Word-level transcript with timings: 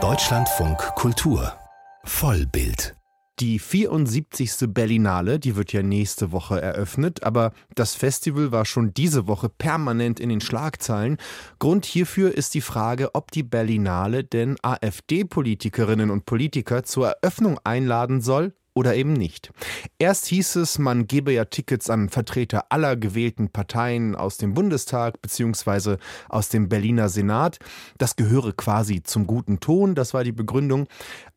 Deutschlandfunk 0.00 0.78
Kultur 0.94 1.52
Vollbild 2.04 2.94
die 3.40 3.58
74. 3.58 4.68
Berlinale, 4.68 5.38
die 5.38 5.56
wird 5.56 5.72
ja 5.72 5.82
nächste 5.82 6.32
Woche 6.32 6.60
eröffnet, 6.60 7.22
aber 7.22 7.52
das 7.76 7.94
Festival 7.94 8.50
war 8.50 8.64
schon 8.64 8.94
diese 8.94 9.28
Woche 9.28 9.48
permanent 9.48 10.18
in 10.18 10.28
den 10.28 10.40
Schlagzeilen. 10.40 11.18
Grund 11.60 11.86
hierfür 11.86 12.36
ist 12.36 12.54
die 12.54 12.60
Frage, 12.60 13.14
ob 13.14 13.30
die 13.30 13.44
Berlinale 13.44 14.24
denn 14.24 14.56
AfD-Politikerinnen 14.62 16.10
und 16.10 16.26
Politiker 16.26 16.82
zur 16.82 17.08
Eröffnung 17.08 17.60
einladen 17.62 18.20
soll 18.20 18.54
oder 18.78 18.94
eben 18.94 19.12
nicht. 19.12 19.50
Erst 19.98 20.26
hieß 20.26 20.54
es, 20.56 20.78
man 20.78 21.08
gebe 21.08 21.32
ja 21.32 21.46
Tickets 21.46 21.90
an 21.90 22.08
Vertreter 22.08 22.66
aller 22.70 22.96
gewählten 22.96 23.48
Parteien 23.48 24.14
aus 24.14 24.36
dem 24.36 24.54
Bundestag 24.54 25.20
bzw. 25.20 25.96
aus 26.28 26.48
dem 26.48 26.68
Berliner 26.68 27.08
Senat. 27.08 27.58
Das 27.98 28.14
gehöre 28.14 28.52
quasi 28.52 29.02
zum 29.02 29.26
guten 29.26 29.58
Ton, 29.58 29.96
das 29.96 30.14
war 30.14 30.22
die 30.22 30.32
Begründung. 30.32 30.86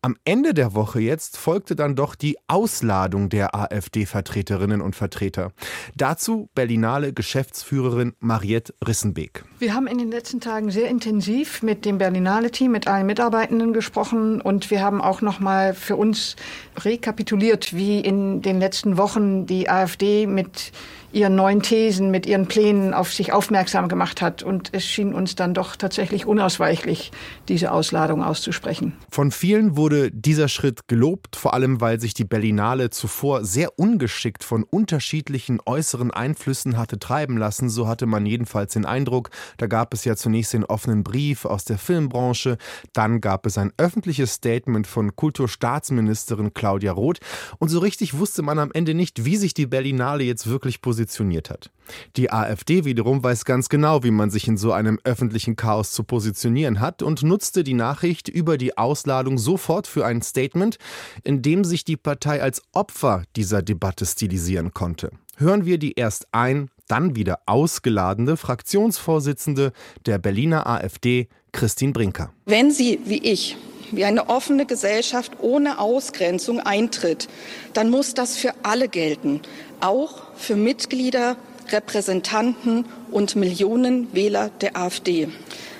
Am 0.04 0.16
Ende 0.24 0.54
der 0.54 0.76
Woche 0.76 1.00
jetzt 1.00 1.38
folgte 1.38 1.76
dann 1.76 1.96
doch 1.96 2.14
die 2.14 2.38
Ausladung 2.48 3.30
der 3.30 3.56
AfD-Vertreterinnen 3.56 4.82
und 4.82 4.96
Vertreter. 4.96 5.52
Dazu 5.96 6.50
Berlinale 6.54 7.12
Geschäftsführerin 7.12 8.14
Mariette 8.20 8.76
Rissenbeek. 8.86 9.44
Wir 9.62 9.76
haben 9.76 9.86
in 9.86 10.00
den 10.00 10.10
letzten 10.10 10.40
Tagen 10.40 10.72
sehr 10.72 10.90
intensiv 10.90 11.62
mit 11.62 11.86
dem 11.86 12.00
Berlinale-Team, 12.00 12.72
mit 12.72 12.88
allen 12.88 13.06
Mitarbeitenden 13.06 13.74
gesprochen 13.74 14.42
und 14.42 14.72
wir 14.72 14.82
haben 14.82 15.04
auch 15.04 15.22
noch 15.22 15.40
mal 15.40 15.76
für 15.76 15.98
uns 15.98 16.36
rekapituliert, 16.84 17.72
wie 17.72 18.00
in 18.00 18.42
den 18.42 18.60
letzten 18.60 18.98
Wochen 18.98 19.46
die 19.46 19.70
AfD 19.70 20.26
mit 20.26 20.72
ihren 21.14 21.36
neuen 21.36 21.62
Thesen, 21.62 22.12
mit 22.12 22.26
ihren 22.26 22.48
Plänen 22.48 22.94
auf 22.94 23.14
sich 23.14 23.34
aufmerksam 23.34 23.88
gemacht 23.90 24.22
hat. 24.22 24.44
Und 24.44 24.70
es 24.74 24.86
schien 24.86 25.14
uns 25.14 25.36
dann 25.36 25.54
doch 25.54 25.76
tatsächlich 25.76 26.26
unausweichlich, 26.26 27.12
diese 27.50 27.72
Ausladung 27.72 28.24
auszusprechen. 28.24 28.94
Von 29.12 29.32
vielen 29.32 29.76
wurde 29.76 30.12
dieser 30.12 30.48
Schritt 30.48 30.88
gelobt, 30.88 31.36
vor 31.36 31.54
allem 31.54 31.82
weil 31.82 32.00
sich 32.00 32.14
die 32.14 32.24
Berlinale 32.24 32.90
zuvor 32.90 33.44
sehr 33.44 33.78
ungeschickt 33.78 34.44
von 34.44 34.64
unterschiedlichen 34.64 35.60
äußeren 35.66 36.12
Einflüssen 36.12 36.78
hatte 36.78 37.00
treiben 37.00 37.38
lassen. 37.38 37.70
So 37.70 37.88
hatte 37.88 38.06
man 38.06 38.26
jedenfalls 38.26 38.74
den 38.74 38.86
Eindruck. 38.86 39.30
Da 39.58 39.68
gab 39.68 39.94
es 39.94 40.06
ja 40.06 40.16
zunächst 40.16 40.54
den 40.54 40.64
offenen 40.64 41.04
Brief 41.04 41.46
aus 41.46 41.66
der 41.66 41.78
Filmbranche, 41.78 42.58
dann 42.94 43.22
gab 43.22 43.46
es 43.46 43.58
ein 43.58 43.74
öffentliches 43.78 44.34
Statement 44.34 44.88
von 44.88 45.16
Kulturstaatsministerin 45.16 46.54
Claudia 46.54 46.94
Roth. 46.94 47.20
Und 47.60 47.70
so 47.70 47.80
richtig 47.80 48.18
wusste 48.18 48.42
man 48.42 48.60
am 48.60 48.72
Ende 48.74 48.94
nicht, 48.94 49.26
wie 49.26 49.36
sich 49.36 49.54
die 49.54 49.66
Berlinale 49.66 50.24
jetzt 50.24 50.48
wirklich 50.48 50.82
positioniert 50.82 51.01
positioniert 51.02 51.50
hat. 51.50 51.72
Die 52.16 52.32
AfD 52.32 52.86
wiederum 52.86 53.24
weiß 53.24 53.44
ganz 53.46 53.70
genau, 53.70 54.04
wie 54.04 54.12
man 54.12 54.30
sich 54.30 54.48
in 54.48 54.56
so 54.56 54.72
einem 54.72 55.00
öffentlichen 55.04 55.56
Chaos 55.56 55.92
zu 55.92 56.04
positionieren 56.04 56.80
hat 56.80 57.02
und 57.02 57.24
nutzte 57.24 57.64
die 57.64 57.74
Nachricht 57.74 58.30
über 58.30 58.58
die 58.58 58.78
Ausladung 58.78 59.38
sofort 59.38 59.88
für 59.88 60.06
ein 60.06 60.22
Statement, 60.22 60.78
in 61.24 61.42
dem 61.42 61.64
sich 61.64 61.84
die 61.84 61.98
Partei 61.98 62.42
als 62.42 62.62
Opfer 62.72 63.24
dieser 63.36 63.62
Debatte 63.64 64.06
stilisieren 64.06 64.74
konnte. 64.74 65.12
Hören 65.38 65.66
wir 65.66 65.80
die 65.80 65.94
erst 65.94 66.28
ein, 66.32 66.70
dann 66.88 67.16
wieder 67.16 67.40
ausgeladene 67.48 68.38
Fraktionsvorsitzende 68.38 69.72
der 70.06 70.20
Berliner 70.20 70.68
AfD, 70.68 71.30
Christine 71.52 71.94
Brinker. 71.94 72.32
Wenn 72.46 72.72
Sie, 72.72 73.00
wie 73.06 73.24
ich, 73.24 73.58
wie 73.92 74.06
eine 74.06 74.30
offene 74.30 74.66
Gesellschaft 74.66 75.34
ohne 75.40 75.80
Ausgrenzung 75.80 76.60
eintritt, 76.60 77.28
dann 77.74 77.90
muss 77.90 78.14
das 78.14 78.38
für 78.38 78.54
alle 78.64 78.88
gelten, 78.88 79.42
auch 79.80 80.22
für 80.36 80.56
Mitglieder, 80.56 81.38
Repräsentanten 81.70 82.86
und 83.12 83.36
Millionen 83.36 84.14
Wähler 84.14 84.50
der 84.62 84.78
AfD. 84.78 85.30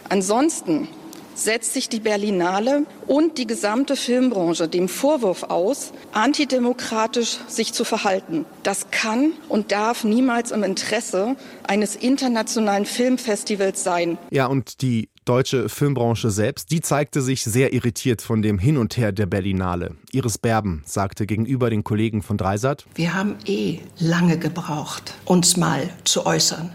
Ansonsten 0.10 0.88
setzt 1.34 1.74
sich 1.74 1.90
die 1.90 2.00
Berlinale 2.00 2.86
und 3.08 3.38
die 3.38 3.48
gesamte 3.48 3.96
Filmbranche 3.96 4.68
dem 4.68 4.88
Vorwurf 4.88 5.44
aus, 5.44 5.92
antidemokratisch 6.12 7.38
sich 7.48 7.74
zu 7.74 7.84
verhalten. 7.84 8.46
Das 8.64 8.92
kann 8.92 9.34
und 9.50 9.72
darf 9.72 10.04
niemals 10.04 10.52
im 10.52 10.64
Interesse 10.64 11.36
eines 11.64 11.96
internationalen 11.96 12.86
Filmfestivals 12.86 13.84
sein. 13.84 14.18
Ja, 14.30 14.48
und 14.48 14.82
die 14.82 15.10
deutsche 15.26 15.70
Filmbranche 15.70 16.32
selbst, 16.32 16.72
die 16.72 16.82
zeigte 16.82 17.22
sich 17.22 17.44
sehr 17.44 17.74
irritiert 17.74 18.22
von 18.22 18.42
dem 18.42 18.60
Hin 18.60 18.78
und 18.78 18.98
Her 18.98 19.12
der 19.12 19.26
Berlinale. 19.26 19.96
Iris 20.12 20.38
Berben 20.38 20.84
sagte 20.86 21.26
gegenüber 21.26 21.70
den 21.70 21.84
Kollegen 21.84 22.22
von 22.22 22.38
Dreisat: 22.38 22.86
Wir 22.96 23.14
haben 23.14 23.36
eh 23.46 23.80
lange 24.00 24.38
gebraucht, 24.38 25.14
uns 25.26 25.58
mal 25.58 25.90
zu 26.04 26.26
äußern. 26.26 26.72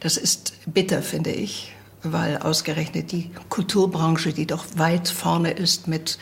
Das 0.00 0.16
ist 0.16 0.54
bitter, 0.66 1.02
finde 1.02 1.30
ich 1.30 1.74
weil 2.04 2.36
ausgerechnet 2.38 3.12
die 3.12 3.30
Kulturbranche, 3.48 4.32
die 4.32 4.46
doch 4.46 4.64
weit 4.76 5.08
vorne 5.08 5.50
ist 5.50 5.88
mit 5.88 6.18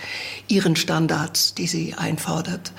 ihren 0.48 0.76
Standards, 0.76 1.54
die 1.54 1.66
sie 1.66 1.94
einfordert. 1.94 2.72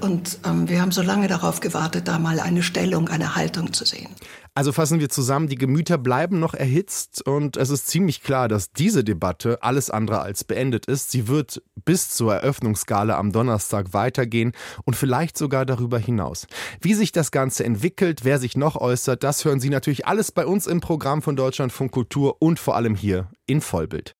Und 0.00 0.38
ähm, 0.44 0.68
wir 0.68 0.80
haben 0.80 0.92
so 0.92 1.02
lange 1.02 1.28
darauf 1.28 1.60
gewartet, 1.60 2.08
da 2.08 2.18
mal 2.18 2.40
eine 2.40 2.62
Stellung, 2.62 3.08
eine 3.08 3.36
Haltung 3.36 3.72
zu 3.72 3.84
sehen. 3.84 4.08
Also 4.58 4.72
fassen 4.72 4.98
wir 4.98 5.08
zusammen, 5.08 5.46
die 5.46 5.54
Gemüter 5.54 5.98
bleiben 5.98 6.40
noch 6.40 6.52
erhitzt 6.52 7.24
und 7.24 7.56
es 7.56 7.70
ist 7.70 7.86
ziemlich 7.86 8.24
klar, 8.24 8.48
dass 8.48 8.72
diese 8.72 9.04
Debatte 9.04 9.62
alles 9.62 9.88
andere 9.88 10.20
als 10.20 10.42
beendet 10.42 10.86
ist. 10.86 11.12
Sie 11.12 11.28
wird 11.28 11.62
bis 11.84 12.10
zur 12.10 12.34
Eröffnungsgala 12.34 13.16
am 13.16 13.30
Donnerstag 13.30 13.92
weitergehen 13.92 14.50
und 14.84 14.96
vielleicht 14.96 15.38
sogar 15.38 15.64
darüber 15.64 16.00
hinaus. 16.00 16.48
Wie 16.80 16.94
sich 16.94 17.12
das 17.12 17.30
Ganze 17.30 17.62
entwickelt, 17.62 18.24
wer 18.24 18.40
sich 18.40 18.56
noch 18.56 18.74
äußert, 18.74 19.22
das 19.22 19.44
hören 19.44 19.60
Sie 19.60 19.70
natürlich 19.70 20.08
alles 20.08 20.32
bei 20.32 20.44
uns 20.44 20.66
im 20.66 20.80
Programm 20.80 21.22
von 21.22 21.36
Deutschlandfunk 21.36 21.92
Kultur 21.92 22.38
und 22.40 22.58
vor 22.58 22.74
allem 22.74 22.96
hier 22.96 23.28
in 23.46 23.60
Vollbild. 23.60 24.17